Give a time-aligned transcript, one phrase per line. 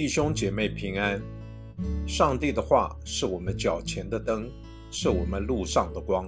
[0.00, 1.20] 弟兄姐妹平安。
[2.08, 4.50] 上帝的话是我们脚前的灯，
[4.90, 6.26] 是我们路上的光。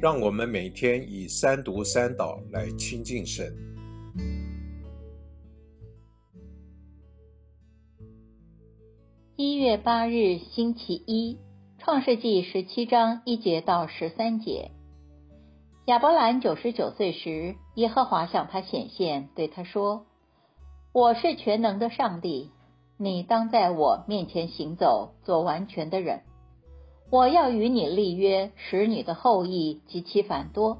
[0.00, 3.52] 让我们每天以三读三祷来亲近神。
[9.34, 11.40] 一月八日，星期一，
[11.80, 14.70] 创世纪十七章一节到十三节。
[15.86, 20.06] 亚伯兰九十九岁时，耶和华向他显现，对他说
[20.92, 22.50] ：“我是全能的上帝。”
[22.98, 26.20] 你当在我面前行走，做完全的人。
[27.10, 30.78] 我要与你立约，使你的后裔极其繁多。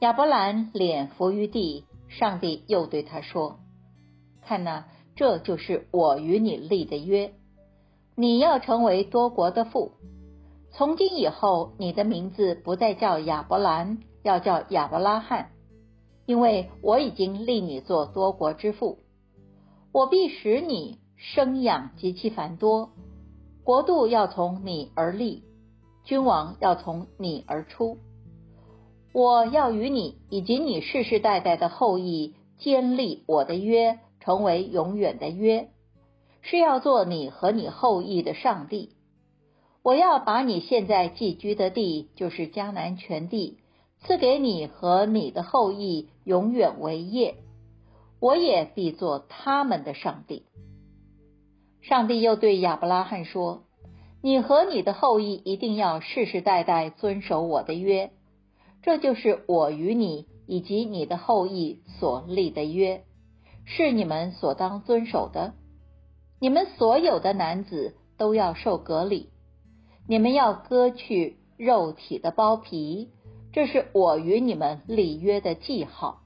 [0.00, 3.60] 亚伯兰脸伏于地，上帝又对他说
[4.42, 7.32] ：“看哪，这就是我与你立的约。
[8.16, 9.92] 你要成为多国的父。
[10.72, 15.50] 从今以后，你的名字不再叫亚伯兰，要叫亚伯拉罕，
[16.28, 18.98] 因为我已经立你做多国之父。”
[19.92, 22.90] 我必使你生养极其繁多，
[23.64, 25.42] 国度要从你而立，
[26.04, 27.96] 君王要从你而出。
[29.14, 35.70] 我要与你以及你世世代代的后裔坚立我的约，成为永远的约，
[36.42, 38.90] 是要做你和你后裔的上帝。
[39.82, 43.56] 我要把你现在寄居的地，就是迦南全地，
[44.00, 47.36] 赐给你和你的后裔永远为业。
[48.20, 50.44] 我也必做他们的上帝。
[51.82, 53.62] 上帝又对亚伯拉罕说
[54.20, 58.10] ：“你和你的后裔一定要世世代代遵守我的约，
[58.82, 63.04] 这就是我与你以及你的后裔所立的约，
[63.64, 65.54] 是你们所当遵守的。
[66.40, 69.30] 你们所有的男子都要受隔离，
[70.08, 73.10] 你们要割去肉体的包皮，
[73.58, 76.20] 这是我与你们立约的记号。”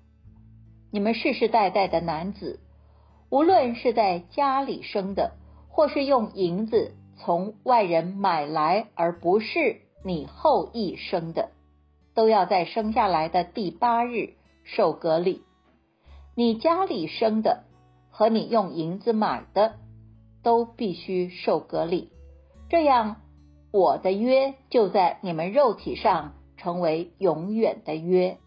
[0.92, 2.60] 你们世世代代的男子，
[3.30, 5.32] 无论是在家里生的，
[5.70, 11.52] 或是用银子从外人买来，而不是你后裔生的，
[12.14, 14.34] 都要在生下来的第八日
[14.64, 15.40] 受隔离。
[16.36, 17.64] 你家里生的
[18.10, 19.76] 和你用银子买的，
[20.42, 22.10] 都必须受隔离。
[22.68, 23.22] 这样，
[23.72, 28.38] 我的约就在你们肉体上成为永远的约。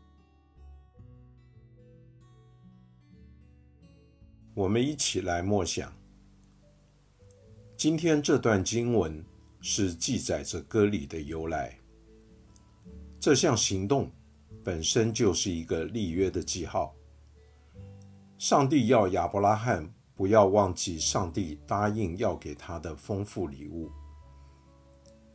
[4.54, 5.92] 我们一起来默想。
[7.76, 9.22] 今天这段经文
[9.60, 11.78] 是记载着割礼的由来。
[13.20, 14.10] 这项行动
[14.64, 16.96] 本身就是一个立约的记号。
[18.38, 23.92] 上帝要亚伯拉罕不要忘记上帝答应要给他的丰富礼物，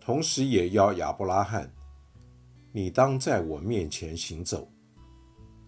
[0.00, 1.70] 同时也要亚伯拉罕，
[2.72, 4.70] 你当在我面前行走，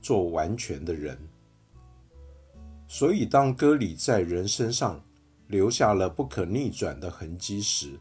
[0.00, 1.18] 做完全的人。
[2.86, 5.02] 所以，当割礼在人身上
[5.48, 7.98] 留下了不可逆转的痕迹时，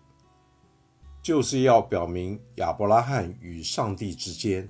[1.23, 4.67] 就是要表明亚伯拉罕与上帝之间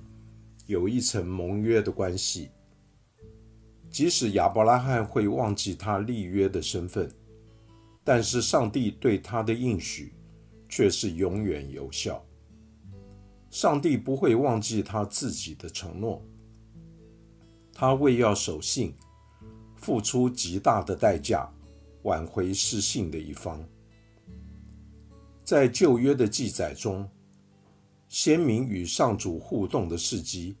[0.66, 2.50] 有一层盟约的关系。
[3.90, 7.10] 即使亚伯拉罕会忘记他立约的身份，
[8.02, 10.14] 但是上帝对他的应许
[10.68, 12.24] 却是永远有效。
[13.52, 16.20] 上帝不会忘记他自己的承诺，
[17.72, 18.92] 他为要守信。
[19.76, 21.52] 付出极大的代价
[22.02, 23.68] 挽回失信的一方，
[25.42, 27.10] 在旧约的记载中，
[28.08, 30.54] 先民与上主互动的事迹，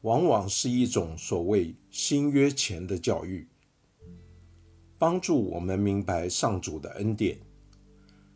[0.00, 3.48] 往往是一种所谓新约前的教育，
[4.98, 7.38] 帮助我们明白上主的恩典，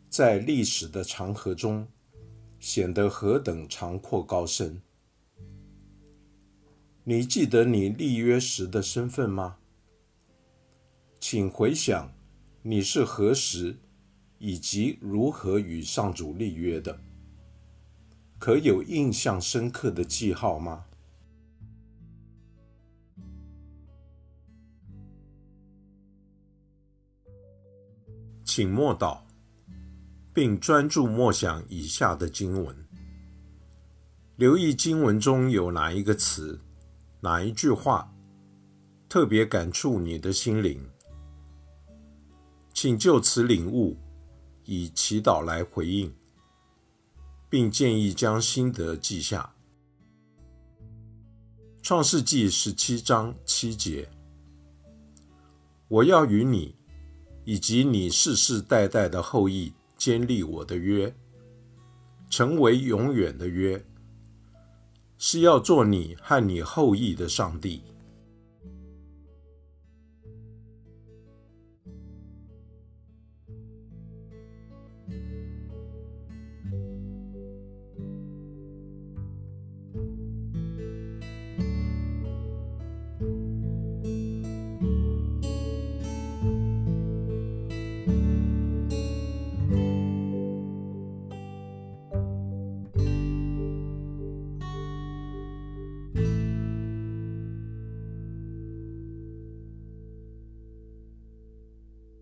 [0.09, 1.85] 在历史的长河中
[2.63, 4.81] 显得何等长阔高深。
[7.03, 9.57] 你记得你立约时的身份吗？
[11.19, 12.13] 请回想，
[12.61, 13.75] 你是何时
[14.37, 16.97] 以及如何与上主立约的？
[18.39, 20.85] 可有印象深刻的记号吗？
[28.45, 29.19] 请默祷，
[30.33, 32.75] 并专注默想以下的经文，
[34.35, 36.59] 留意经文中有哪一个词、
[37.21, 38.11] 哪一句话
[39.07, 40.83] 特别感触你的心灵。
[42.73, 43.95] 请就此领悟，
[44.65, 46.11] 以祈祷来回应，
[47.47, 49.53] 并建议将心得记下。
[51.83, 54.09] 创世纪十七章七节：
[55.87, 56.75] 我要与你
[57.45, 59.71] 以及你世世代代的后裔
[60.03, 61.15] 坚立我的约，
[62.29, 63.81] 成为永远的约，
[65.17, 67.81] 是要做你和你后裔的上帝。